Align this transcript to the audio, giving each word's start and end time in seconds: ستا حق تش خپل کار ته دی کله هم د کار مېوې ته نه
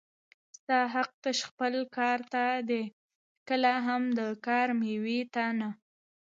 ستا 0.57 0.79
حق 0.93 1.09
تش 1.23 1.39
خپل 1.49 1.73
کار 1.97 2.19
ته 2.33 2.43
دی 2.69 2.83
کله 3.47 3.73
هم 3.87 4.03
د 4.17 4.19
کار 4.47 4.67
مېوې 4.79 5.19
ته 5.33 5.45
نه 5.59 5.69